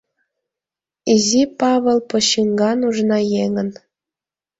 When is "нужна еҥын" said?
2.81-3.69